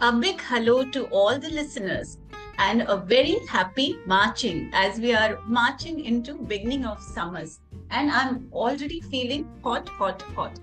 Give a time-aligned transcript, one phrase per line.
[0.00, 2.18] A big hello to all the listeners
[2.58, 8.48] and a very happy marching as we are marching into beginning of summers and I'm
[8.52, 10.58] already feeling hot hot hot.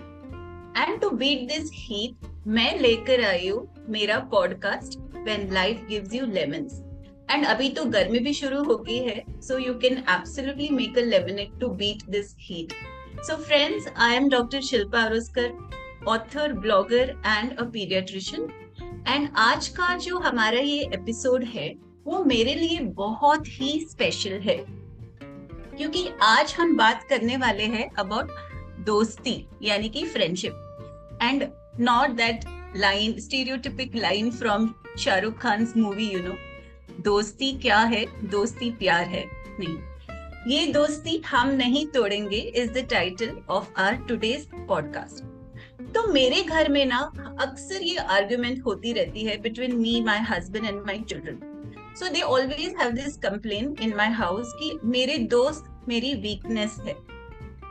[0.76, 6.30] And to beat this heat, मैं लेकर आई हूँ मेरा podcast When Life Gives You
[6.36, 6.80] Lemons.
[7.32, 11.02] And अभी तो गर्मी भी शुरू हो गई है so you can absolutely make a
[11.02, 12.74] lemonade to beat this heat
[13.28, 15.52] so friends I am doctor Shilpa Aroskar
[16.08, 18.48] author blogger and a paediatrician
[19.09, 24.57] and आज का जो हमारा ये एपिसोड है, वो मेरे लिए बहुत ही स्पेशल है।
[25.77, 28.31] क्योंकि आज हम बात करने वाले हैं अबाउट
[28.81, 31.49] दोस्ती, यानी कि friendship and
[31.81, 32.41] not that
[32.77, 36.35] line stereotypic line from Shahrukh Khan movie you know
[37.01, 38.29] दोस्ती क्या है?
[38.31, 39.25] दोस्ती प्यार है।
[39.61, 39.77] नहीं।
[40.53, 45.34] ये दोस्ती हम नहीं तोड़ेंगे is the title of our today's podcast
[45.95, 46.99] तो मेरे घर में ना
[47.41, 51.39] अक्सर ये आर्ग्यूमेंट होती रहती है between me my husband and my children
[51.99, 56.95] so they always have this complain in my house कि मेरे दोस्त मेरी वीकनेस है।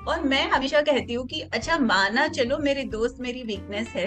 [0.08, 4.06] और मैं हमेशा कहती हूँ कि अच्छा माना चलो मेरे दोस्त मेरी वीकनेस है,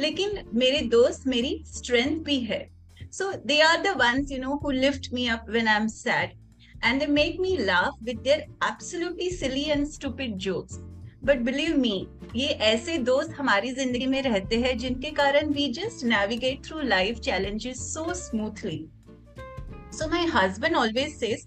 [0.00, 2.60] लेकिन मेरे दोस्त मेरी स्ट्रेंथ भी है।
[3.12, 6.30] So they are the ones you know who lift me up when I am sad
[6.84, 10.78] and they make me laugh with their absolutely silly and stupid jokes
[11.24, 12.06] but believe me
[12.36, 17.18] ये ऐसे दोस्त हमारी ज़िंदगी में रहते हैं जिनके कारण we just navigate through life
[17.24, 18.78] challenges so smoothly
[19.98, 21.46] so my husband always says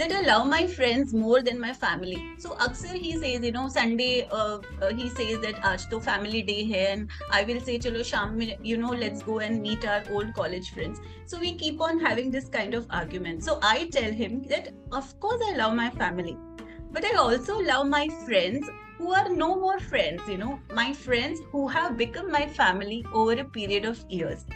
[0.00, 2.18] that I love my friends more than my family.
[2.42, 6.42] So अक्सर he says, you know, Sunday uh, uh, he says that आज तो family
[6.50, 9.86] day है and I will say चलो शाम में, you know, let's go and meet
[9.94, 11.00] our old college friends.
[11.32, 13.42] So we keep on having this kind of argument.
[13.48, 16.36] So I tell him that of course I love my family,
[16.92, 21.40] but I also love my friends who are no more friends, you know, my friends
[21.52, 24.46] who have become my family over a period of years.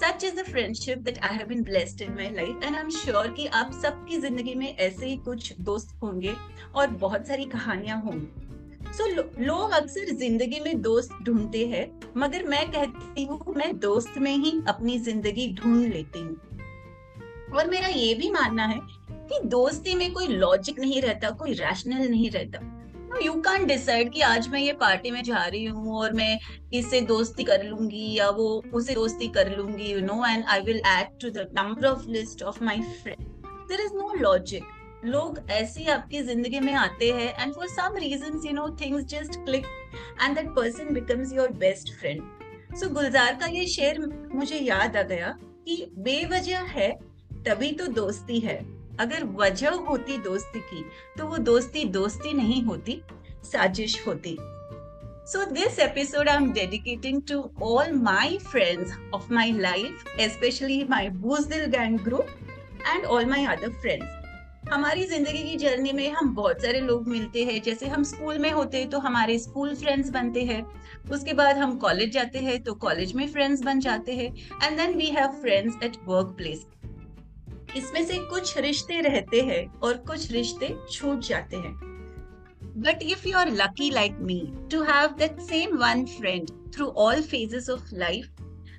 [0.00, 2.90] Such is the friendship that I have been blessed in my life and I am
[2.90, 6.34] sure कि आप सबकी ज़िंदगी में ऐसे ही कुछ दोस्त होंगे
[6.74, 12.44] और बहुत सारी कहानियाँ होंगी। सो so, लोग अक्सर ज़िंदगी में दोस्त ढूंढते हैं मगर
[12.48, 16.36] मैं कहती हूँ मैं दोस्त में ही अपनी ज़िंदगी ढूंढ लेती हूँ।
[17.56, 18.80] और मेरा ये भी मानना है
[19.30, 22.58] कि दोस्ती में कोई लॉजिक नहीं रहता कोई रैशनल नहीं रहता।
[23.22, 26.38] यू कैन डिसाइड कि आज मैं ये पार्टी में जा रही हूँ और मैं
[26.72, 30.80] इससे दोस्ती कर लूँगी या वो उसे दोस्ती कर लूँगी you know and I will
[30.86, 33.20] add to the number of list of my friend
[33.68, 34.64] there is no logic
[35.04, 39.44] लोग ऐसे आपकी ज़िंदगी में आते हैं and for some reason you know things just
[39.44, 39.66] click
[40.22, 42.22] and that person becomes your best friend
[42.76, 44.00] so Gulzar का ये शेर
[44.34, 46.90] मुझे याद आ गया कि बेवजह है,
[47.46, 50.84] तभी तो दोस्ती है। अगर वजह होती दोस्ती की
[51.18, 53.00] तो वो दोस्ती दोस्ती नहीं होती
[53.44, 54.36] साजिश होती।
[55.30, 61.66] So this episode I'm dedicating to all my friends of my life, especially my Bozdil
[61.74, 62.30] gang group
[62.92, 64.14] and all my other friends.
[64.70, 68.50] हमारी ज़िंदगी की जर्नी में हम बहुत सारे लोग मिलते हैं। जैसे हम स्कूल में
[68.52, 70.62] होते हैं तो हमारे स्कूल फ्रेंड्स बनते हैं।
[71.12, 74.32] उसके बाद हम कॉलेज जाते हैं तो कॉलेज में फ्रेंड्स बन जाते हैं।
[74.64, 76.66] And then we have friends at work place
[77.76, 81.74] इसमें से कुछ रिश्ते रहते हैं और कुछ रिश्ते छूट जाते हैं।
[82.62, 87.22] But if you are lucky like me to have that same one friend through all
[87.22, 88.28] phases of life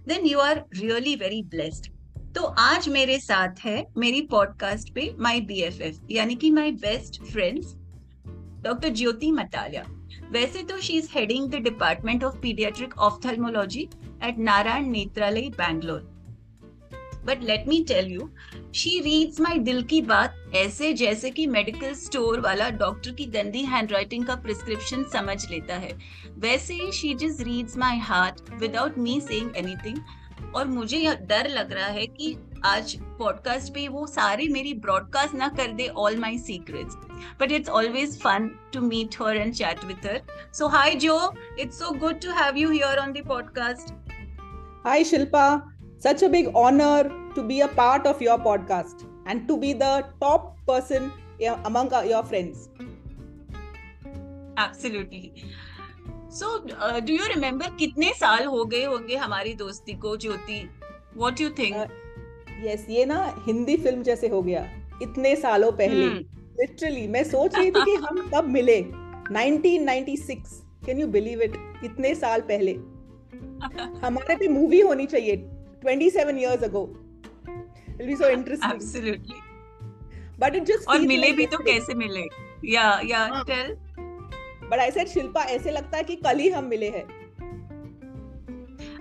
[0.07, 1.91] then you are really very blessed
[2.35, 7.73] तो आज मेरे साथ है, मेरी पॉडकास्ट पे माय बीएफएफ यानी कि my best friends
[8.63, 9.85] doctor Jyoti Matalia
[10.31, 13.89] वैसे तो she is heading the department of pediatric ophthalmology
[14.23, 16.18] at Narayana Nethralaya Bangalore
[17.25, 18.29] but let me tell you
[18.73, 23.63] she reads my दिल की बात ऐसे जैसे कि मेडिकल स्टोर वाला डॉक्टर की गंदी
[23.65, 25.91] हैंडराइटिंग का प्रिस्क्रिप्शन समझ लेता है
[26.39, 29.97] वैसे ही she just reads my heart without me saying anything
[30.55, 32.35] और मुझे डर लग रहा है कि
[32.65, 36.95] आज पॉडकास्ट पे वो सारे मेरी ब्रॉडकास्ट ना कर दे all my secrets
[37.41, 40.21] but it's always fun to meet her and chat with her
[40.53, 41.17] so hi Jo
[41.59, 43.93] it's so good to have you here on the podcast
[44.85, 45.45] hi Shilpa
[45.99, 50.05] such a big honor to be a part of your podcast and to be the
[50.21, 51.11] top person
[51.65, 52.69] among your friends.
[54.57, 55.33] Absolutely.
[56.29, 60.59] So, uh, do you remember कितने साल हो गए होंगे हमारी दोस्ती को ज्योति
[61.15, 61.75] What do you think?
[61.75, 61.87] Uh,
[62.63, 63.17] yes, ये ना
[63.47, 64.61] हिंदी फ़िल्म जैसे हो गया
[65.01, 67.11] इतने सालों पहले लिटरली hmm.
[67.13, 70.35] मैं सोच रही थी कि हम कब मिले 1996
[70.85, 71.53] कैन यू बिलीव इट
[71.83, 72.73] इतने साल पहले
[74.05, 75.35] हमारे पे मूवी होनी चाहिए
[75.81, 76.89] 27 years ago.
[77.89, 78.71] It'll be so interesting.
[78.71, 79.35] Absolutely.
[80.39, 82.25] But it just और मिले भी तो कैसे मिले?
[82.65, 83.27] Yeah, yeah.
[83.29, 83.45] हाँ.
[83.45, 83.71] Tell.
[84.69, 87.07] But I said Shilpa ऐसे लगता है कि कल ही हम मिले हैं.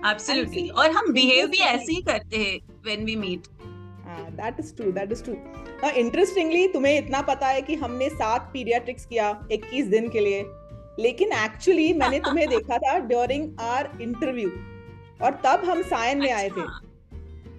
[0.07, 3.47] एब्सोल्युटली और हम बिहेव भी ऐसे ही करते हैं when we meet
[4.35, 5.35] that is true that is true
[5.97, 10.43] interestingly तुम्हें इतना पता है कि हमने सात पीडियाट्रिक्स किया 21 दिन के लिए
[10.99, 14.49] लेकिन एक्चुअली मैंने तुम्हें देखा था ड्यूरिंग आर इंटरव्यू
[15.21, 16.85] और तब हम सायन में आए थे। अच्छा।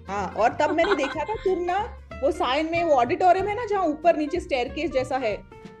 [0.07, 1.79] हाँ और तब मैंने देखा था तुम ना
[2.23, 5.35] वो सायन में वो ऑडिटोरियम है ना जहाँ ऊपर नीचे स्टेयरकेस जैसा है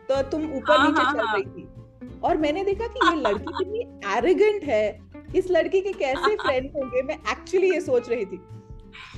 [0.07, 1.35] तो तुम ऊपर हाँ, नीचे हाँ, चल हाँ.
[1.35, 3.79] रही थी। और मैंने देखा कि ये लड़की कितनी
[4.17, 4.99] एरोगेंट है
[5.35, 7.01] इस लड़की के कैसे फ्रेंड होंगे?
[7.01, 8.39] मैं एक्चुअली ये सोच रही थी।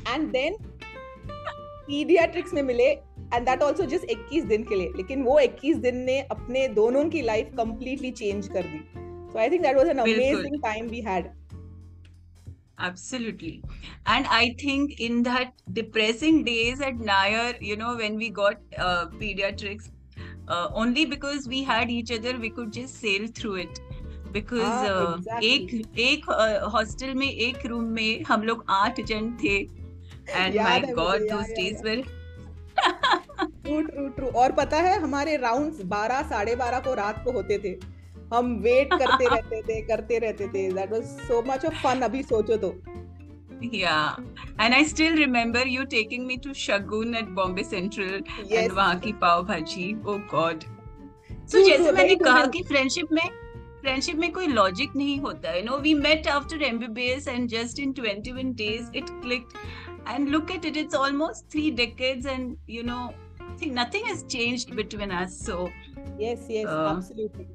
[0.10, 0.58] एंड देन
[1.88, 5.98] पीडियाट्रिक्स में मिले एंड दैट आल्सो जस्ट 21 दिन के लिए। लेकिन वो 21 दिन
[6.06, 8.80] ने अपने दोनों की लाइफ कंप्लीटली चेंज कर दी।
[9.32, 11.32] So I think that was an amazing time we had
[12.78, 13.62] absolutely
[14.06, 19.06] and i think in that depressing days at nair you know when we got uh,
[19.08, 19.90] pediatrics
[20.48, 23.80] uh, only because we had each other we could just sail through it
[24.34, 25.48] because ah, uh, exactly.
[25.48, 26.26] एक एक
[26.74, 31.50] hostel uh, में एक room में हम लोग आठ जन थे and my God those
[31.58, 32.02] days were
[32.80, 37.58] true true true और पता है हमारे राउंड्स 12 साढ़े बारह को रात को होते
[37.64, 37.76] थे
[38.34, 42.24] हम वेट करते रहते थे करते रहते थे that was so much of fun अभी
[42.34, 42.76] सोचो तो
[43.74, 44.16] yeah
[44.60, 48.58] and i still remember you taking me to shagun at bombay central yes.
[48.62, 50.66] and वहाँ की पाव भाजी oh god
[51.54, 53.28] so जैसे मैंने कहा कि फ्रेंडशिप में
[53.82, 57.94] फ्रेंडशिप में कोई लॉजिक नहीं होता है no we met after MBBS and just in
[57.94, 59.58] 21 days it clicked
[60.14, 63.02] and look at it it's almost 3 decades and you know
[63.80, 65.58] nothing has changed between us so
[66.20, 67.48] yes yes uh, absolutely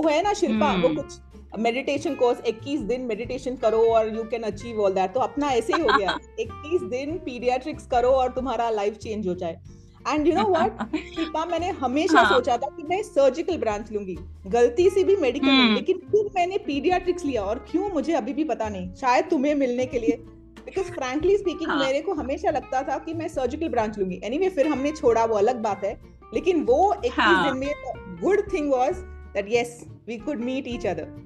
[0.00, 0.82] वो है ना Shilpa hmm.
[0.82, 1.18] वो कुछ
[1.58, 5.72] meditation course 21 दिन meditation करो और you can achieve all that तो अपना ऐसे
[5.72, 9.60] ही हो गया। 21 दिन पीडियाट्रिक्स करो और तुम्हारा लाइफ चेंज हो जाए।
[10.08, 12.32] And you know what Shilpa मैंने हमेशा हाँ.
[12.32, 15.74] सोचा था कि मैं सर्जिकल ब्रांच लूँगी। गलती से भी मेडिकल hmm.
[15.74, 19.86] लेकिन फिर मैंने पीडियाट्रिक्स लिया और क्यों मुझे अभी भी पता नहीं। शायद तुम्हें मिलने
[19.86, 20.24] के लिए।
[20.64, 24.64] बिकॉज़ फ्रैंकली स्पीकिंग मेरे को हमेशा लगता था कि मैं सर्जिकल ब्रांच लूँगी। एनीवे anyway,
[24.64, 26.00] फिर हमने छोड़ा वो अलग बात है।
[26.34, 27.12] लेकिन वो एक.
[27.20, 27.74] दिन में
[28.22, 31.17] good thing was That yes we could meet each other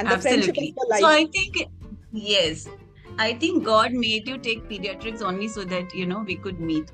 [0.00, 1.56] and the friendship is for life so i think
[2.26, 2.60] yes
[3.24, 6.92] i think god made you take pediatrics only so that you know we could meet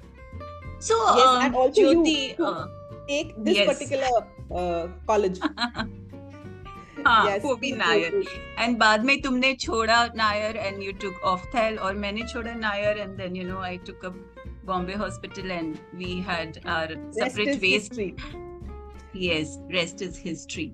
[0.81, 2.69] So, yes, um, and also Jyoti, you uh,
[3.09, 3.67] take this yes.
[3.67, 4.11] particular
[4.51, 5.41] uh, college.
[7.07, 8.23] हाँ yes, वो भी Nair
[8.59, 13.17] and बाद में तुमने छोड़ा Nair and you took ophthal और मैंने छोड़ा Nair and
[13.17, 14.25] then you know I took up
[14.69, 16.89] Bombay Hospital and we had our
[17.19, 17.87] separate ways.
[19.13, 20.73] Yes, rest is history.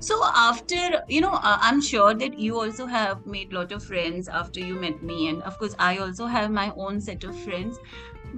[0.00, 4.28] So after, you know, uh, I'm sure that you also have made lot of friends
[4.28, 7.78] after you met me, and of course I also have my own set of friends.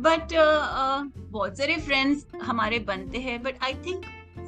[0.05, 4.05] But uh, uh, बहुत सारे friends हमारे बनते हैं but I think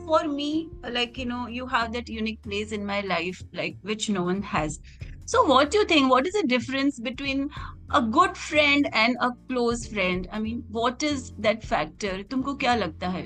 [0.07, 0.51] for me
[0.85, 4.43] like you know you have that unique place in my life like which no one
[4.53, 4.79] has
[5.33, 7.45] so what do you think what is the difference between
[7.99, 12.75] a good friend and a close friend i mean what is that factor तुमको क्या
[12.75, 13.23] लगता है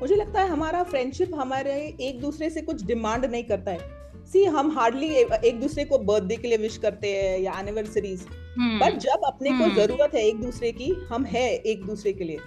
[0.00, 3.88] मुझे लगता है हमारा friendship हमारे एक दूसरे से कुछ डिमांड नहीं करता है।
[4.32, 8.24] सी हम हार्डली एक दूसरे को बर्थडे के लिए विश करते हैं या एनिवर्सरीज
[8.58, 12.38] बट जब अपने को ज़रूरत है एक दूसरे की हम है एक दूसरे के लिए।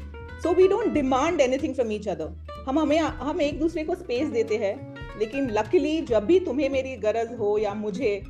[0.43, 4.29] So we don't demand anything from each other हम हमें हम एक दूसरे को स्पेस
[4.29, 4.75] देते हैं
[5.19, 8.21] लेकिन लकीली जब भी तुम्हें मेरी गरज हो या मुझे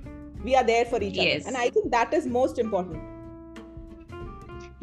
[0.46, 3.13] we are there for each other and I think that is most important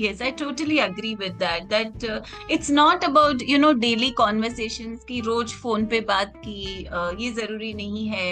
[0.02, 5.04] yes i totally agree with that that uh, it's not about you know daily conversations
[5.10, 6.56] ki roj phone pe baat ki
[7.00, 8.28] uh, ye zaruri nahi hai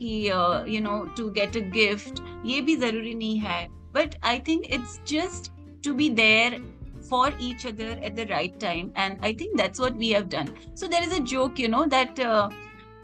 [0.00, 2.22] ki uh, you know to get a gift
[2.52, 3.60] ye bhi zaruri nahi hai.
[3.94, 5.50] But i think it's just
[5.86, 6.58] to be there
[7.08, 10.50] for each other at the right time and i think that's what we have done.
[10.74, 12.48] So there is a joke you know that uh,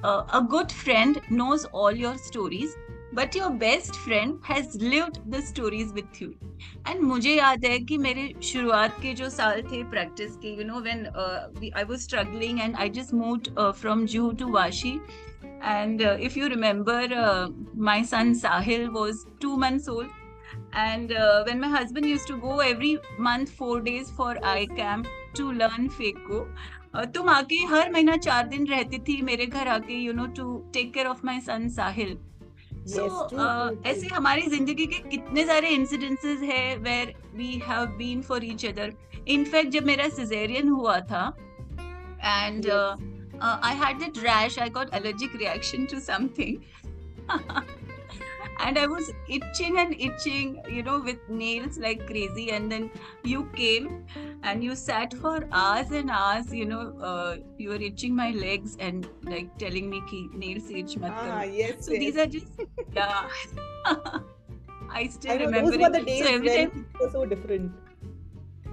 [0.05, 2.77] uh, a good friend knows all your stories
[3.15, 6.29] but your best friend has lived the stories with you
[6.89, 10.81] and मुझे याद है कि मेरे शुरुआत के जो साल थे प्रैक्टिस के you know
[10.81, 11.07] when
[11.77, 13.49] I was struggling and I just moved
[13.81, 14.99] from Juhu to Vashi
[15.65, 17.15] and if you remember
[17.81, 20.11] my son Sahil was two months old
[20.77, 21.13] and
[21.49, 25.89] when my husband use to go every month four days for eye camp to learn
[25.89, 26.47] phaco
[27.15, 30.93] तुम आके हर महीना चार दिन रहती थी मेरे घर आके you know to take
[30.95, 32.19] care of my son Sahil
[32.89, 38.67] so ऐसे हमारी ज़िंदगी के कितने सारे इंसिडेंसेस है where we have been for each
[38.67, 38.93] other
[39.29, 41.27] in fact जब मेरा सिजेरियन हुआ था
[42.25, 42.71] and
[43.43, 46.65] I had that rash I got allergic reaction to reaction to something.
[48.59, 52.51] and I was itching and itching, you know, with nails like crazy.
[52.51, 52.91] And then
[53.25, 54.07] you came
[54.43, 58.77] and you sat for hours and hours, you know, uh, you were itching my legs
[58.79, 61.85] and like telling me ki nails itch mat Ah, yes.
[61.87, 62.01] So yes.
[62.01, 62.47] these are just,
[62.95, 63.29] yeah.
[64.91, 66.07] I still I know remember those were the it.
[66.07, 67.73] days So every time, it was so different.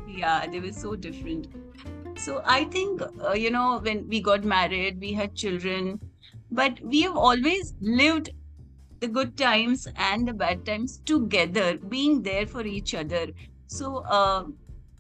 [0.08, 1.48] yeah, they were so different.
[2.18, 6.00] So I think, uh, you know, when we got married, we had children,
[6.52, 8.30] but we have always lived
[9.04, 13.26] the good times and the bad times together, being there for each other.
[13.68, 14.44] So uh,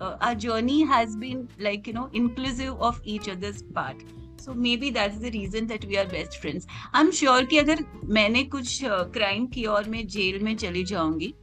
[0.01, 4.03] uh, our journey has been like, you know, inclusive of each other's part.
[4.37, 6.65] So maybe that's the reason that we are best friends.
[6.93, 7.83] I'm sure कि अगर
[8.17, 8.79] मैंने कुछ
[9.17, 11.33] crime किया और मैं jail में चली जाऊँगी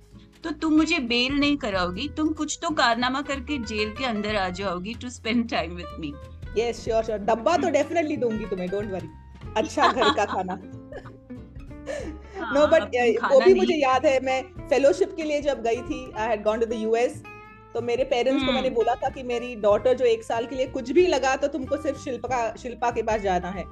[0.44, 4.48] तो तुम मुझे बेल नहीं कराओगी तुम कुछ तो कारनामा करके जेल के अंदर आ
[4.60, 6.12] जाओगी to spend time with me
[6.58, 7.18] Yes, sure, sure.
[7.26, 9.08] डब्बा तो डेफिनेटली दूँगी तुम्हें डोंट वरी
[9.56, 10.54] अच्छा घर का खाना
[12.54, 12.96] नो बट
[13.32, 16.60] वो भी मुझे याद है मैं फेलोशिप के लिए जब गई थी I had gone
[16.60, 17.22] to the US
[17.74, 20.56] तो मेरे पेरेंट्स को हम्म। मैंने बोला था कि मेरी डॉटर जो एक साल के
[20.56, 23.64] लिए कुछ भी लगा तो तुमको सिर्फ़ शिल्पा शिल्पा के पास जाना है।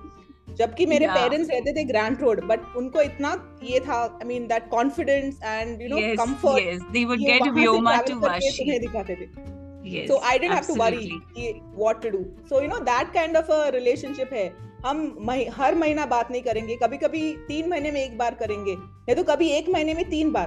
[0.58, 4.68] जबकि मेरे पेरेंट्स रहते थे ग्रैंड रोड बट उनको इतना ये था I mean that
[4.70, 8.14] confidence and you know yes, comfort yes, they would ये get वहाँ से Vyoma travel
[8.14, 9.56] to करके तुम्हें दिखाते थे।
[9.90, 11.50] Yes, so i didn't have to worry absolutely.
[11.82, 12.22] what to do.
[12.48, 14.46] So you know that kind of a relationship है।
[14.86, 18.72] हम हर महीना बात नहीं करेंगे कभी कभी तीन महीने में एक बार करेंगे
[19.08, 20.46] या तो कभी एक महीने में तीन बार।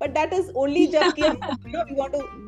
[0.00, 1.94] But that is only just no we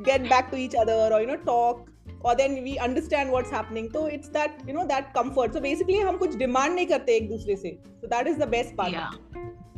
[0.05, 1.85] get back to each other you know talk
[2.27, 5.99] और then we understand what happening तो it's that you know that comfort so basically
[6.01, 8.95] हम कुछ डिमांड नहीं करते एक दूसरे से। So that is the best part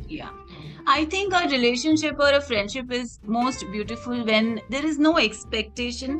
[0.07, 0.29] Yeah.
[0.85, 6.13] I think a relationship or a friendship is most beautiful when there is no expectation.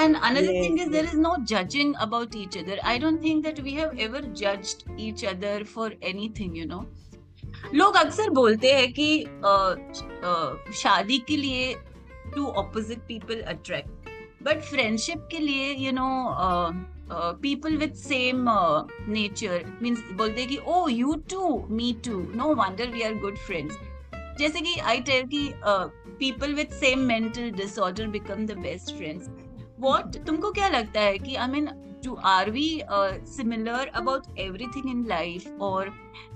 [0.00, 2.78] And another Yes, thing is there is no judging about each other.
[2.84, 6.82] I don't think that we have ever judged each other for anything, you know.
[7.74, 9.74] लोग अक्सर बोलते हैं कि अ,
[10.24, 11.74] अ, शादी के लिए
[12.34, 13.88] two opposite people attract
[14.42, 16.08] but friendship के लिए you know
[17.12, 18.48] people with same
[19.08, 23.78] nature means बोलते कि ओ you too me too no wonder we are good friends
[24.38, 25.52] जैसे कि आई टेल कि
[26.18, 29.28] people with same mental disorder become the best friends
[29.80, 31.68] what तुमको क्या लगता है कि I mean
[32.04, 32.68] do are we
[33.28, 34.38] similar about
[34.76, 35.90] everything in life और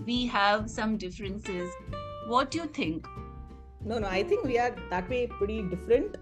[0.06, 1.70] we have some differences
[2.28, 3.06] what you think
[3.86, 6.16] no no I think we are that way pretty different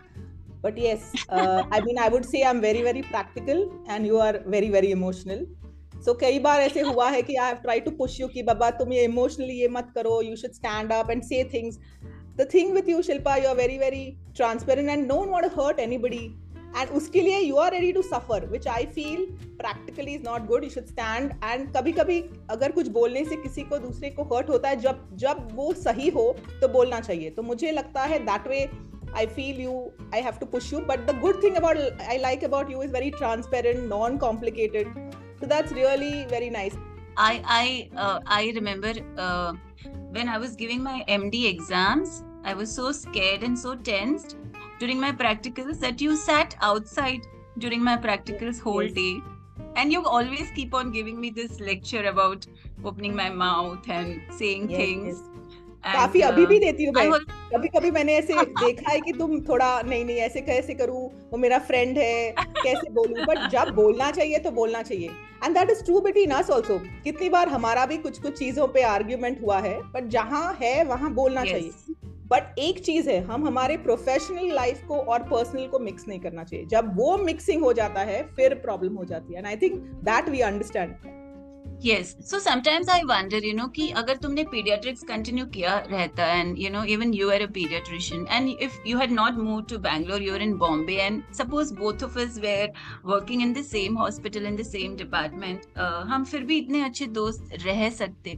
[0.62, 4.42] But yes, uh, I mean, I would say I'm very, very practical and you are
[4.46, 5.44] very, very emotional.
[6.00, 8.92] So कई बार ऐसे हुआ है कि have tried to push you कि बाबा तुम
[8.92, 11.78] ये emotionally ये मत करो, should stand up and say things.
[12.36, 15.78] The thing with you, Shilpa, you are very, very transparent and don't want to hurt
[15.78, 16.36] anybody.
[16.74, 19.26] And उसके लिए you are ready to suffer, which I feel
[19.58, 20.64] practically is not good.
[20.64, 24.48] You should stand and कभी कभी अगर कुछ बोलने से किसी को दूसरे को hurt
[24.50, 26.24] होता है जब जब वो सही हो
[26.60, 28.66] तो बोलना चाहिए तो मुझे लगता है that way
[29.14, 32.42] I feel you I have to push you but the good thing about I like
[32.42, 34.88] about you is very transparent non-complicated
[35.40, 36.76] so that's really very nice
[37.16, 39.52] i i uh, i remember uh,
[40.16, 44.36] when i was giving my md exams i was so scared and so tensed
[44.80, 47.20] during my practicals that you sat outside
[47.58, 48.94] during my practicals whole Yes.
[49.00, 49.20] day
[49.76, 52.46] and you always keep on giving me this lecture about
[52.84, 55.31] opening my mouth and saying Yes, things yes.
[55.84, 59.40] काफ़ी अभी भी uh, देती हूँ was- कभी कभी मैंने ऐसे देखा है कि तुम
[59.40, 63.24] थोड़ा नहीं नहीं ऐसे कैसे करूँ वो मेरा फ्रेंड है कैसे बोलूँ?
[63.26, 65.08] बट जब बोलना चाहिए तो बोलना चाहिए।
[65.44, 68.82] And that is true between us also कितनी बार हमारा भी कुछ कुछ चीज़ों पे
[68.82, 71.50] आर्ग्यूमेंट हुआ है बट जहाँ है वहाँ बोलना yes.
[71.50, 71.70] चाहिए।
[72.06, 76.44] बट एक चीज़ है हम हमारे प्रोफेशनल लाइफ को और पर्सनल को मिक्स नहीं करना
[76.44, 79.74] चाहिए। जब वो मिक्सिंग हो जाता है फिर प्रॉब्लम हो जाती है। And I think
[80.04, 80.94] that we understand
[81.82, 82.16] yes.
[82.20, 86.70] So sometimes i wonder you know ki agar tumne pediatrics continue kiya rehta and you
[86.74, 90.32] know even you were a pediatrician and if you had not moved to bangalore you
[90.36, 92.68] were in bombay and suppose both of us were
[93.12, 97.08] working in the same hospital in the same department uh, hum fir bhi itne acche
[97.20, 98.32] dost reh sakte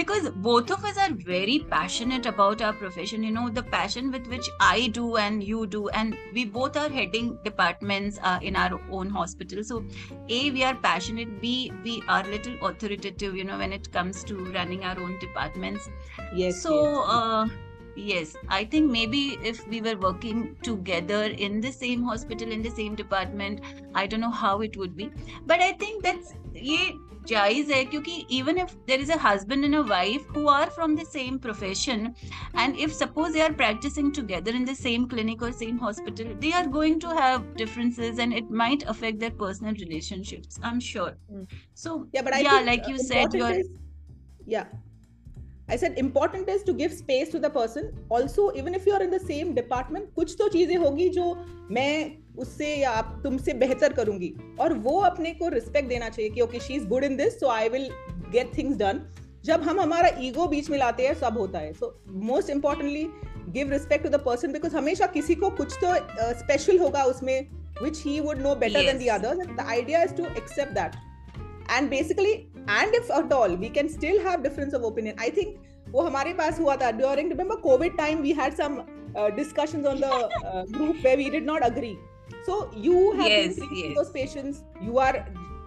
[0.00, 4.26] because both of us are very passionate about our profession you know the passion with
[4.34, 8.80] which i do and you do and we both are heading departments uh, in our
[8.90, 9.62] own hospital.
[9.64, 9.84] So
[10.28, 14.24] a we are passionate b we are little author authoritative you know when it comes
[14.24, 15.88] to running our own departments
[16.30, 16.98] yes so yes.
[17.06, 17.46] Uh,
[17.96, 22.70] yes i think maybe if we were working together in the same hospital in the
[22.70, 23.60] same department
[23.94, 25.10] i don't know how it would be
[25.46, 26.90] but i think that's yeah
[27.27, 30.95] जायज है क्योंकि even if there is a husband and a wife who are from
[30.99, 32.01] the same profession
[32.63, 36.51] and if suppose they are practicing together in the same clinic or same hospital they
[36.61, 41.47] are going to have differences and it might affect their personal relationships i'm sure Mm.
[41.73, 43.69] so Yeah, but I yeah think like uh, you said important you're is-
[44.45, 44.67] yeah.
[45.70, 47.88] I said important is to give space to the person.
[48.08, 51.24] Also, even if you are in the same department, कुछ तो चीज़ें होगी जो
[51.70, 56.40] मैं उससे या आप तुमसे बेहतर करूँगी। और वो अपने को रिस्पेक्ट देना चाहिए कि
[56.40, 57.88] okay she is good in this so I will
[58.32, 59.00] get things done
[59.44, 61.94] जब हम हमारा ईगो बीच में लाते हैं सब होता है। So
[62.28, 63.06] most importantly
[63.52, 65.94] give respect to the person because हमेशा किसी को कुछ तो
[66.38, 67.48] स्पेशल uh, होगा उसमें
[67.82, 68.92] which he would know better yes.
[68.92, 69.38] than the others.
[69.38, 70.24] And the idea is to
[71.76, 75.56] and basically and if at all we can still have difference of opinion i think
[75.92, 78.78] वो हमारे पास हुआ था during remember covid time we had some
[79.16, 80.14] uh, discussions on the
[80.46, 81.96] uh, group where we did not agree
[82.46, 83.94] so you have yes, yes.
[83.98, 85.14] those patients you are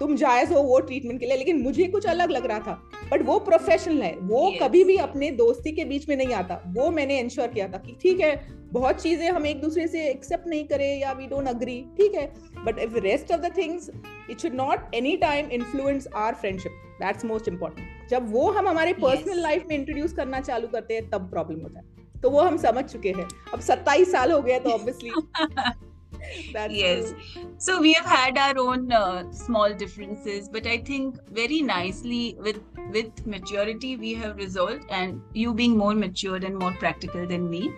[0.01, 3.21] तुम जायज़ हो वो treatment के लिए लेकिन मुझे कुछ अलग लग रहा था बट
[3.21, 4.61] वो प्रोफेशनल है। वो yes.
[4.63, 7.95] कभी भी अपने दोस्ती के बीच में नहीं आता। वो मैंने इंश्योर किया था कि
[8.01, 8.35] ठीक है
[8.73, 12.25] बहुत चीज़ें हम एक दूसरे से एक्सेप्ट नहीं करें या वी डोंट अग्री ठीक है?
[12.65, 13.89] But if rest of the things
[14.29, 18.93] it should not any time influence our friendship that's most important जब वो हम हमारे
[18.93, 19.41] पर्सनल yes.
[19.41, 22.83] लाइफ में इंट्रोड्यूस करना चालू करते हैं तब प्रॉब्लम होता है। तो वो हम समझ
[22.85, 25.11] चुके हैं। अब सत्ताईस साल हो गए तो obviously
[26.52, 27.12] That's yes.
[27.32, 27.54] True.
[27.58, 32.60] So we have had our own uh, small differences, but I think very nicely with
[32.92, 37.70] with maturity we have resolved, and you being more mature and more practical than me,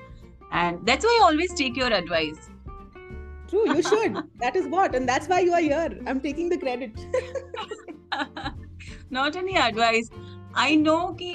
[0.52, 2.50] and that's why I always take your advice.
[3.48, 4.16] True, you should.
[4.40, 5.98] that is what, and that's why you are here.
[6.06, 6.92] I'm taking the credit.
[9.10, 10.10] Not any advice.
[10.56, 11.30] I know कि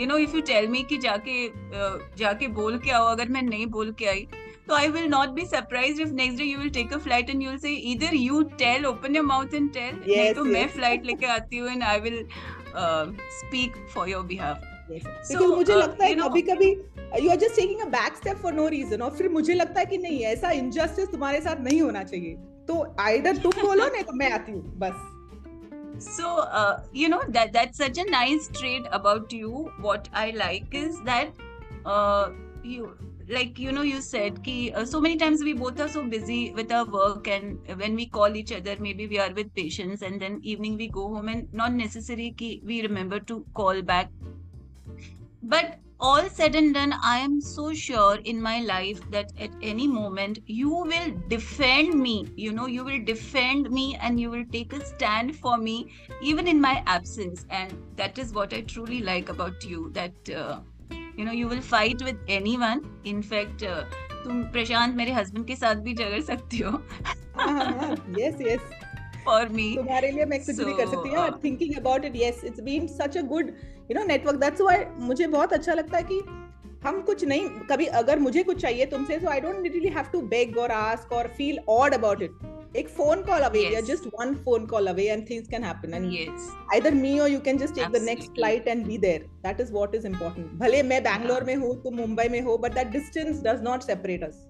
[0.00, 3.42] you know if you tell me कि जाके uh, जाके बोल के आओ अगर मैं
[3.42, 4.26] नहीं बोल के I
[4.70, 7.42] So I will not be surprised if next day you will take a flight and
[7.42, 10.52] you'll say either you tell, open your mouth and tell, yes, नहीं तो yes.
[10.52, 12.18] मैं flight लेके आती हूँ and I will
[12.74, 13.06] uh,
[13.40, 14.58] speak for your behalf.
[14.90, 15.06] Yes.
[15.22, 16.70] So, because मुझे uh, लगता है कभी कभी
[17.22, 19.86] you are just taking a back step for no reason और फिर मुझे लगता है
[19.86, 22.34] कि नहीं ऐसा इनजस्टिस तुम्हारे साथ नहीं होना चाहिए
[22.68, 25.12] तो आइडर तुम बोलो नहीं तो मैं आती हूँ बस
[25.98, 30.74] so uh, you know that that's such a nice trait about you what i like
[30.80, 31.30] is that
[31.86, 32.28] uh,
[32.62, 32.90] you
[33.29, 36.51] like you know you said ki, uh, so many times we both are so busy
[36.53, 40.21] with our work and when we call each other maybe we are with patients and
[40.21, 44.09] then evening we go home and not necessary ki we remember to call back.
[45.43, 49.85] But all said and done i am so sure in my life that at any
[49.87, 54.73] moment you will defend me you know you will defend me and you will take
[54.73, 55.91] a stand for me
[56.21, 57.45] even in my absence.
[57.51, 60.61] And that is what i truly like about you that uh,
[61.19, 63.63] you know you will fight with anyone in fact
[64.23, 66.71] तुम प्रशांत मेरे husband के साथ भी झगड़ सकती हो।
[68.19, 68.59] Yes yes
[69.25, 72.43] for मी तुम्हारे लिए मैं कुछ so, भी कर सकती हूँ thinking about it yes
[72.45, 73.51] it's been such a good
[73.91, 76.21] you know network that's why मुझे बहुत अच्छा लगता है कि
[76.85, 80.21] हम कुछ नहीं कभी अगर मुझे कुछ चाहिए तुमसे so I don't really have to
[80.27, 82.31] beg or ask or feel odd about it
[82.76, 83.86] एक phone call away yes.
[83.90, 87.40] just one phone call away and things can happen and yes either me or you
[87.46, 88.00] can just take Absolutely.
[88.00, 91.54] the next flight and be there that is what is important भले मैं बैंगलोर में
[91.64, 94.44] हूँ तुम मुंबई में हो but that distance does not separate us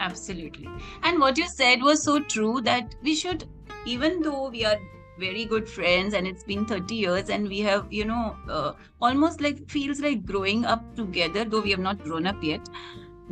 [0.00, 0.68] Absolutely.
[1.02, 3.48] And what you said was so true that we should,
[3.84, 4.76] even though we are
[5.18, 9.40] very good friends and it's been 30 years and we have, you know, uh, almost
[9.40, 12.68] like feels like growing up together, though we have not grown up yet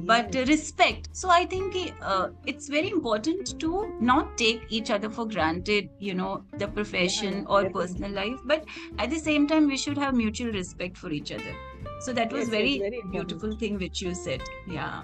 [0.00, 5.26] but respect so i think uh, it's very important to not take each other for
[5.26, 8.64] granted you know the profession yeah, or personal life but
[8.98, 11.54] at the same time we should have mutual respect for each other
[12.00, 15.02] so that was yes, very, very beautiful thing which you said yeah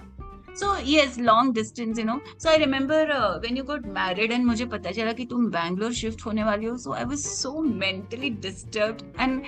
[0.53, 4.45] so yes long distance you know so i remember uh, when you got married and
[4.45, 8.29] मुझे पता चला कि तुम Bangalore shift होने वाली हो so i was so mentally
[8.29, 9.41] disturbed and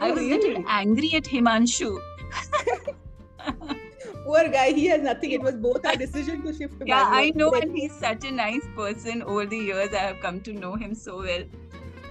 [0.00, 0.32] i oh, was really?
[0.32, 1.90] little angry at himanshu
[4.24, 7.20] poor guy he has nothing it was both our decision to shift to yeah Bangalore.
[7.20, 10.52] i know and he's such a nice person over the years i have come to
[10.52, 11.44] know him so well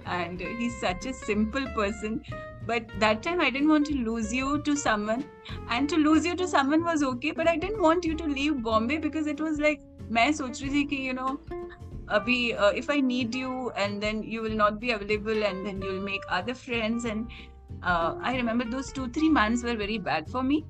[0.06, 2.22] and he's such a simple person
[2.68, 5.26] but that time i didn't want to lose you to someone
[5.70, 8.62] and to lose you to someone was okay but i didn't want you to leave
[8.64, 11.38] bombay because it was like मैं सोच रही थी कि you know
[12.18, 15.82] अभी uh, if I need you and then you will not be available and then
[15.82, 17.28] you'll make other friends and
[17.84, 20.64] uh, I remember those two three months were very bad for me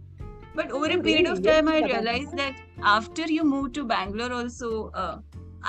[0.61, 2.62] But over a period of time i realized that
[2.94, 4.70] after you moved to bangalore also
[5.03, 5.16] uh,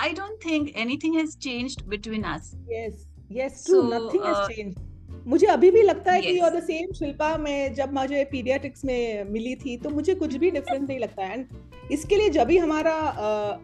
[0.05, 3.03] i don't think anything has changed between us yes
[3.41, 4.87] yes true so, nothing has uh, changed
[5.27, 6.31] मुझे अभी भी लगता है yes.
[6.31, 10.35] कि और the same Shilpa में जब मुझे पीडियाट्रिक्स में मिली थी तो मुझे कुछ
[10.43, 11.45] भी डिफरेंस नहीं लगता है एंड
[11.91, 12.93] इसके लिए जब भी हमारा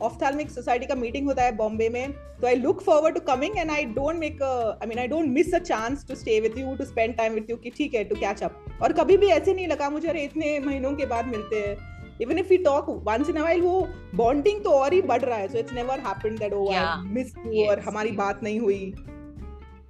[0.03, 3.71] ऑफ्थाल्मिक सोसाइटी का मीटिंग होता है बॉम्बे में तो I look forward to coming and
[3.71, 6.85] I don't make I mean I don't miss a chance to stay with you to
[6.85, 9.67] spend time with you कि ठीक है टू कैच अप और कभी भी ऐसे नहीं
[9.67, 11.75] लगा मुझे अरे इतने महीनों के बाद मिलते हैं।
[12.21, 15.47] Even if we talk once in while वो बॉन्डिंग तो और ही बढ़ रहा है।
[15.47, 18.93] So it's never happened that oh I miss you और हमारी बात नहीं हुई।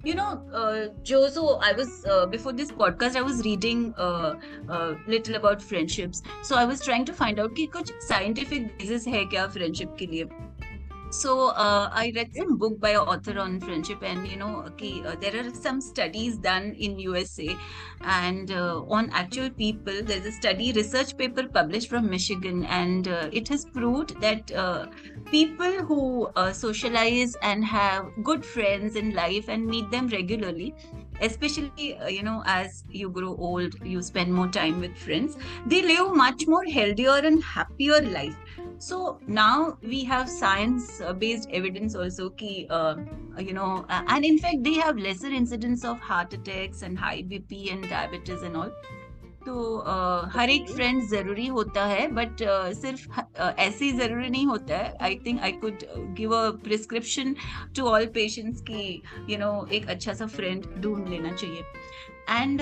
[0.04, 4.02] You know, uh, Joe, so I was, uh, before this podcast, I was reading a
[4.02, 6.22] uh, uh, little about friendships.
[6.42, 10.12] So I was trying to find out ki kuch scientific basis hai kya friendship ke
[10.14, 10.47] लिए.
[11.10, 15.02] So uh, I read some book by an author on friendship, and you know, okay,
[15.04, 17.56] uh, there are some studies done in USA,
[18.02, 20.02] and uh, on actual people.
[20.02, 24.86] There's a study research paper published from Michigan, and uh, it has proved that uh,
[25.30, 30.74] people who uh, socialize and have good friends in life and meet them regularly
[31.20, 36.14] especially you know as you grow old you spend more time with friends they live
[36.14, 38.36] much more healthier and happier life
[38.77, 42.95] so now we have science based evidence also ki, uh,
[43.39, 47.21] you know uh, and in fact they have lesser incidence of heart attacks and high
[47.21, 48.71] bp and diabetes and all
[49.45, 49.53] तो
[49.91, 54.45] uh, हर एक friend जरूरी होता है but uh, सिर्फ uh, ऐसे ही जरूरी नहीं
[54.47, 55.83] होता है I think I could
[56.17, 57.35] give a prescription
[57.75, 61.63] to all patients की यू नो एक अच्छा सा फ्रेंड ढूंढ लेना चाहिए
[62.29, 62.61] एंड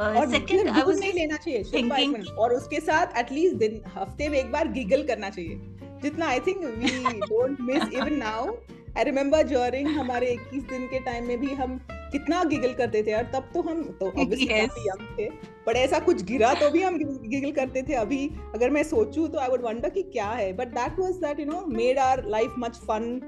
[0.00, 4.68] सेकंड आई वाज नहीं लेना चाहिए और उसके साथ एटलीस्ट दिन हफ़्ते में एक बार
[4.68, 5.60] गिगल करना चाहिए।
[6.02, 8.54] जितना I think we don't miss even now
[8.98, 13.10] I remember during हमारे 21 दिन के टाइम में भी हम कितना गिगल करते थे
[13.10, 14.70] यार तब तो हम तो ऑब्वियसली yes.
[14.78, 15.28] यंग थे
[15.66, 19.38] बट ऐसा कुछ गिरा तो भी हम गिगल करते थे। अभी अगर मैं सोचूं तो
[19.38, 22.54] आई वुड वंडर कि क्या है but that was that you know made our life
[22.58, 23.20] much fun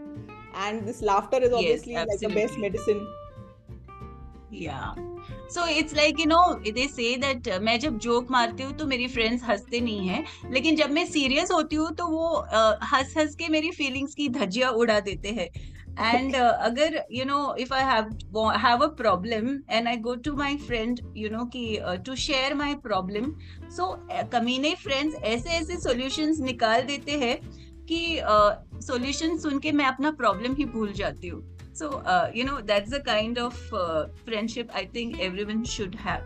[0.67, 3.28] and this laughter is obviously like the best medicine
[4.53, 4.95] या
[5.55, 9.07] so it's like you know they say that मैं जब joke मारती हूँ तो मेरी
[9.09, 13.35] फ्रेंड्स हँसते नहीं है लेकिन जब मैं सीरियस होती हूँ तो वो uh, हंस हंस
[13.35, 15.49] के मेरी फीलिंग्स की धज्जियाँ उड़ा देते हैं
[16.01, 18.11] and uh, agar you know if i have
[18.57, 22.55] have a problem and i go to my friend you know ki uh, to share
[22.55, 23.33] my problem
[23.79, 23.89] so
[24.33, 27.37] कमीने friends ऐसे ऐसे solutions निकाल देते हैं
[27.93, 28.21] कि
[28.91, 32.91] solution सुन के मैं अपना problem ही भूल जाती हूँ so uh, you know that's
[32.91, 36.23] the kind of uh, friendship i think everyone should have.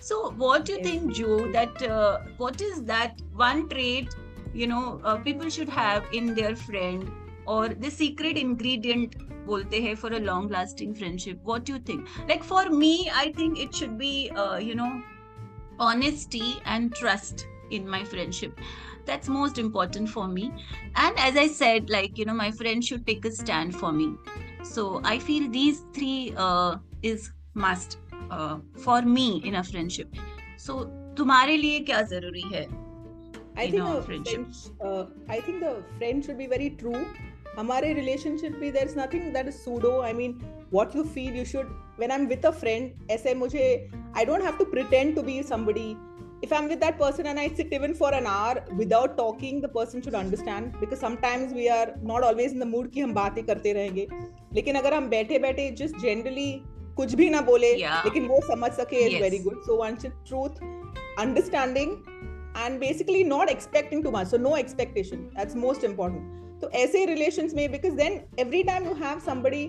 [0.00, 4.16] So what do you think joe that uh, what is that one trait
[4.52, 7.10] you know uh, people should have in their friend
[7.46, 9.14] or the secret ingredient
[9.46, 11.38] bolte hai for a long lasting friendship?
[11.52, 12.08] What do you think?
[12.28, 14.12] Like for me i think it should be
[14.44, 14.92] uh, you know
[15.78, 18.60] honesty and trust in my friendship.
[19.06, 20.52] That's most important for me.
[21.06, 24.12] And as i said like you know my friend should take a stand for me
[24.62, 27.98] so i feel these three uh, is must
[28.30, 30.22] uh, for me in a friendship
[30.58, 30.84] so
[31.16, 32.66] तुम्हारे लिए क्या ज़रूरी है
[33.54, 34.44] I think a friendship.
[34.80, 37.00] uh, I think the friend should be very true
[37.58, 40.38] हमारे relationship भी there is nothing that is pseudo I mean
[40.72, 41.66] what you feel you should
[42.00, 43.66] when I am with a friend ऐसे मुझे
[44.16, 45.94] I don't have to pretend to be somebody
[46.42, 49.68] if I'm with that person and I sit even for an hour without talking, the
[49.68, 53.42] person should understand because sometimes we are not always in the mood कि हम बातें
[53.46, 54.06] करते रहेंगे
[54.54, 56.50] लेकिन अगर हम बैठे बैठे just generally
[56.96, 58.04] कुछ भी ना बोले yeah.
[58.04, 59.20] लेकिन वो समझ सके is yes.
[59.20, 59.62] very good.
[59.66, 60.58] So one should truth,
[61.18, 61.94] understanding,
[62.64, 64.28] and basically not expecting too much.
[64.28, 65.30] So no expectation.
[65.36, 66.40] That's most important.
[66.62, 69.64] तो ऐसे रिलेशन में because then every time you have somebody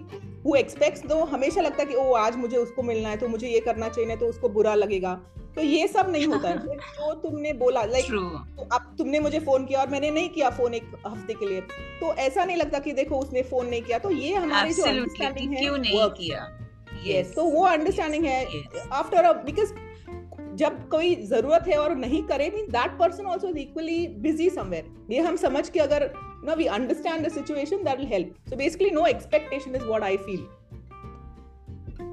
[0.45, 3.47] who expects दो हमेशा लगता है कि ओ आज मुझे उसको मिलना है तो मुझे
[3.47, 5.13] ये करना चाहिए तो उसको बुरा लगेगा
[5.55, 9.65] तो ये सब नहीं होता है। तो तुमने बोला लाइक तो अब तुमने मुझे फ़ोन
[9.65, 11.61] किया और मैंने नहीं किया फ़ोन एक हफ़्ते के लिए।
[11.99, 15.53] तो ऐसा नहीं लगता कि देखो उसने फ़ोन नहीं किया तो ये हमारी जो अंडरस्टैंडिंग
[15.53, 16.47] है क्यों नहीं किया?
[17.07, 18.45] यस तो वो अंडरस्टैंडिंग है
[18.91, 19.73] आफ्टर बिकॉज़
[20.55, 25.13] जब कोई ज़रूरत है और नहीं करे mean that person also is equally busy somewhere
[25.13, 26.09] ये हम समझ के अगर
[26.45, 30.17] no we understand the situation that will help so basically no expectation is what I
[30.17, 30.45] feel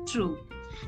[0.04, 0.28] true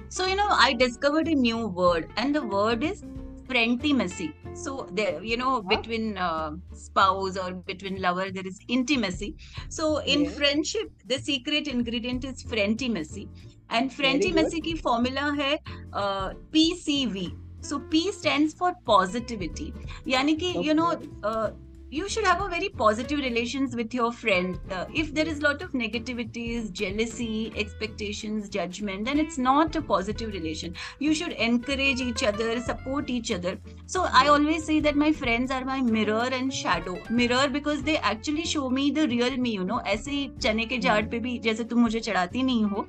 [0.08, 3.04] so you know i discovered a new word and the word is
[3.46, 5.62] frientimacy so there you know huh?
[5.62, 9.34] between uh, spouse or between lover there is intimacy
[9.68, 10.30] so in yeah.
[10.30, 13.28] friendship the secret ingredient is frientimacy
[13.70, 15.58] and frientimacy की formula है
[15.92, 19.72] uh, PCV so p stands for positivity
[20.04, 20.52] ki okay.
[20.68, 20.90] you know
[21.22, 21.50] uh,
[21.91, 25.41] you should have a very positive relations with your friend uh, if there is a
[25.41, 32.01] lot of negativities jealousy expectations judgment then it's not a positive relation you should encourage
[32.01, 36.27] each other support each other so i always say that my friends are my mirror
[36.39, 40.65] and shadow mirror because they actually show me the real me you know ऐसे चने
[40.65, 42.87] के झाड़ पे भी जैसे तुम मुझे चढ़ाती नहीं हो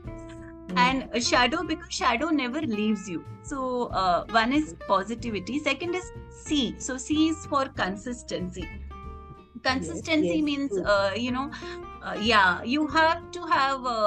[0.76, 6.12] and a shadow because shadow never leaves you so uh, one is positivity second is
[6.30, 8.68] c so c is for consistency
[9.62, 11.50] consistency yes, yes, means uh, you know
[12.02, 14.00] uh, yeah you have to have a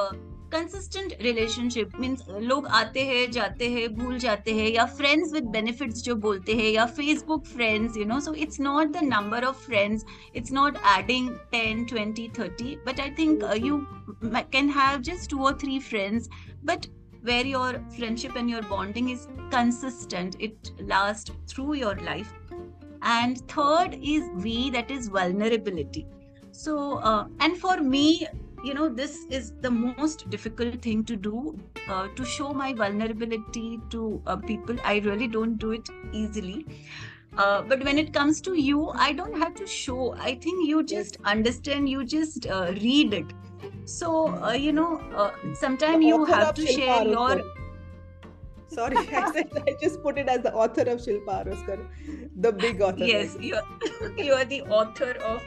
[0.54, 6.02] consistent relationship means लोग आते हैं जाते हैं भूल जाते हैं या friends with benefits
[6.04, 10.06] जो बोलते हैं या Facebook friends you know so it's not the number of friends
[10.36, 13.78] it's not adding ten twenty thirty but I think you
[14.26, 16.30] can have just two और three friends
[16.64, 16.88] but
[17.24, 22.34] where your friendship and your bonding is consistent it lasts through your life
[23.15, 26.07] and third is v that is vulnerability.
[26.51, 28.27] So uh, and for me
[28.65, 33.81] you know this is the most difficult thing to do uh, to show my vulnerability
[33.91, 34.77] to uh, people.
[34.85, 36.67] I really don't do it easily.
[37.37, 40.15] Uh, but when it comes to you i don't have to show.
[40.19, 43.37] I think you just understand you just uh, read it.
[43.85, 47.43] So uh, you know uh, sometimes you have to share your
[48.76, 51.78] Sorry, I said I just put it as the author of Shilpa Aroskar,
[52.38, 53.04] the big author.
[53.04, 53.62] Yes, you're
[54.18, 55.42] you are the author of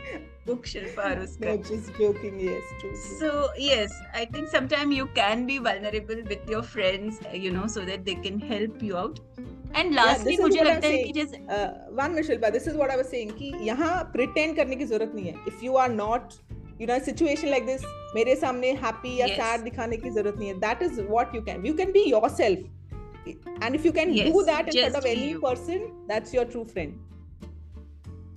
[0.45, 1.47] book Shilpa Aroskar.
[1.47, 2.39] No, just joking.
[2.39, 2.95] Yes, true.
[3.21, 7.87] So yes, I think sometimes you can be vulnerable with your friends, you know, so
[7.87, 9.21] that they can help you out.
[9.75, 11.71] And lastly, yeah, मुझे लगता है कि जैसे uh,
[12.03, 15.15] one minute Shilpa, this is what I was saying कि यहाँ pretend करने की जरूरत
[15.15, 15.47] नहीं है.
[15.47, 16.37] If you are not
[16.79, 17.83] you know situation like this
[18.15, 19.41] मेरे सामने happy या Yes.
[19.41, 20.61] sad दिखाने की जरूरत नहीं है.
[20.61, 21.65] That is what you can.
[21.65, 22.59] You can be yourself.
[23.62, 25.40] and if you can Yes, do that in front of any you.
[25.42, 26.98] person, that's your true friend.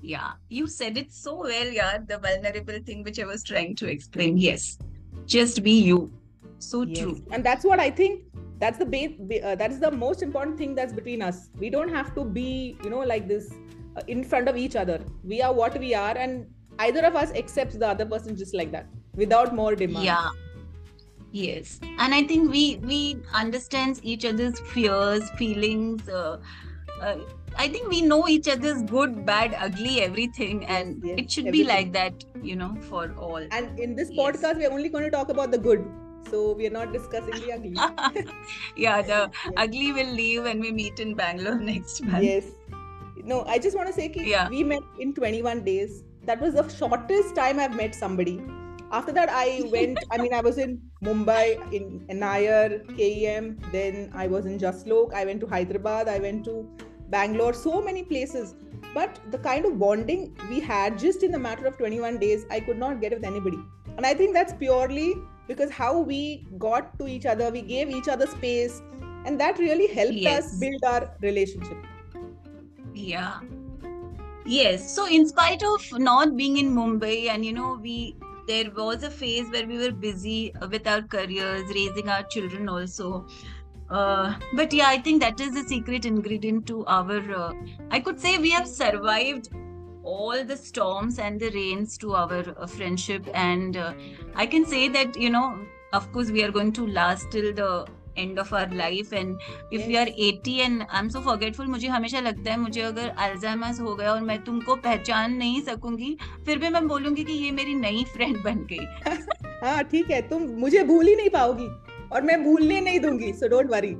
[0.01, 1.99] yeah, you said it so well, yeah.
[2.07, 4.37] The vulnerable thing which I was trying to explain.
[4.37, 4.79] Yes,
[5.27, 6.13] just be you.
[6.59, 6.99] So Yes.
[7.03, 7.15] true.
[7.31, 8.25] And that's what I think.
[8.59, 11.39] That's the ba- ba- uh, that's the most important thing that's between us.
[11.59, 13.49] We don't have to be, you know, like this
[13.97, 14.99] uh, in front of each other.
[15.23, 16.47] We are what we are, and
[16.79, 20.05] either of us accepts the other person just like that, without more demand.
[20.05, 20.29] yeah
[21.33, 26.37] yes and i think we we understands each other's fears feelings uh,
[27.01, 27.17] uh,
[27.57, 31.65] i think we know each other's good bad ugly everything and yes, it should be
[31.65, 34.21] like that you know for all And in this Yes.
[34.21, 35.85] podcast, we're only going to talk about the good.
[36.31, 38.25] So we are not discussing the ugly.
[38.85, 39.31] yeah the
[39.65, 42.45] ugly will leave when we meet in bangalore next month yes.
[43.25, 44.49] No, I just want to say ki Yeah.
[44.49, 46.03] we met in 21 days.
[46.31, 48.41] That was the shortest time I've met somebody.
[48.93, 54.27] After that, I went, I mean, I was in Mumbai, in Nayar, KEM, then I
[54.27, 56.69] was in Jaslok, I went to Hyderabad, I went to
[57.09, 58.55] Bangalore, so many places.
[58.95, 62.61] But the kind of bonding we had just in the matter of 21 days, I
[62.61, 63.59] could not get with anybody.
[63.97, 65.15] And I think that's purely
[65.49, 68.83] because how we got to each other, we gave each other space,
[69.25, 70.53] and that really helped Yes.
[70.53, 71.79] us build our relationship.
[72.93, 73.41] Yeah.
[74.45, 74.95] Yes.
[74.95, 79.11] So in spite of not being in Mumbai and you know we there was a
[79.11, 83.27] phase where we were busy with our careers, raising our children also.
[83.91, 87.21] Uh, but yeah, I think that is the secret ingredient to our.
[87.33, 87.53] Uh,
[87.91, 89.51] I could say we have survived
[90.03, 93.93] all the storms and the rains to our uh, friendship, and uh,
[94.35, 95.59] I can say that you know,
[95.93, 99.87] of course, we are going to last till the end of our life and if
[99.87, 103.95] we are 80 and I'm so forgetful मुझे हमेशा लगता है मुझे अगर Alzheimer's हो
[103.95, 108.05] गया और मैं तुमको पहचान नहीं सकूँगी फिर भी मैं बोलूँगी कि ये मेरी नई
[108.05, 108.87] फ्रेंड बन गई।
[109.65, 111.69] हाँ ठीक है तुम मुझे भूल ही नहीं पाओगी
[112.13, 113.95] और मैं भूलने नहीं दूँगी सो डोंट वरी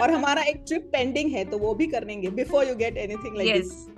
[0.00, 3.36] और हमारा एक ट्रिप पेंडिंग है तो वो भी कर लेंगे before you get anything
[3.36, 3.88] like yes.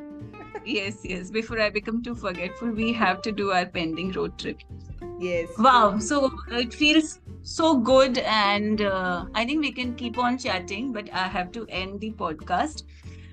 [0.66, 4.58] yes yes before I become too forgetful we have to do our pending road trip.
[5.19, 10.37] yes wow so it feels so good and uh, i think we can keep on
[10.37, 12.83] chatting but i have to end the podcast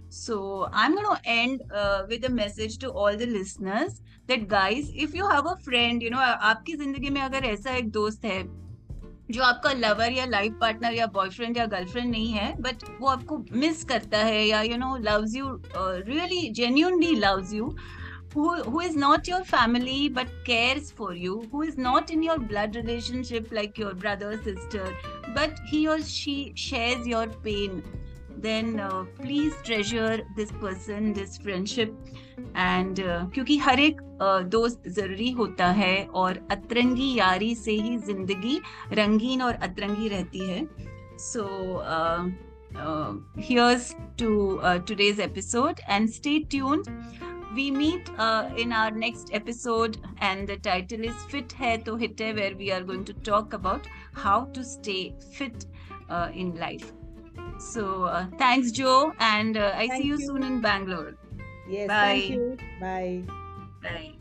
[0.09, 4.90] so i'm going to end uh, with a message to all the listeners that guys
[4.94, 8.42] if you have a friend you know आपकी जिंदगी में अगर ऐसा एक दोस्त है
[9.31, 13.38] जो आपका लवर या लाइफ पार्टनर या बॉयफ्रेंड या गर्लफ्रेंड नहीं है बट वो आपको
[13.53, 17.75] मिस करता है या you know loves you really genuinely loves you
[18.37, 22.38] who who is not your family but cares for you who is not in your
[22.38, 24.87] blood relationship like your brother sister
[25.35, 27.83] but he or she shares your pain
[28.38, 31.94] then uh, please treasure this person this friendship
[32.55, 37.96] and uh, क्योंकि हर एक uh, दोस्त जरूरी होता है और अतरंगी यारी से ही
[38.07, 38.61] जिंदगी
[38.92, 40.66] रंगीन और अतरंगी रहती है
[41.16, 41.44] so
[41.96, 42.27] uh,
[42.77, 46.88] uh, here's to uh, today's episode and stay tuned
[47.58, 52.20] we meet uh, in our next episode and the title is fit hai to hit
[52.26, 53.89] hai where we are going to talk about
[54.26, 55.02] how to stay
[55.39, 55.65] fit
[56.10, 56.91] uh, in life.
[57.72, 60.28] So uh, thanks joe and uh, i Thank see you, you.
[60.28, 61.15] soon in bangalore.
[61.78, 62.06] Yes Bye.
[62.06, 62.58] thank you.
[62.80, 63.24] Bye.
[63.84, 64.16] Bye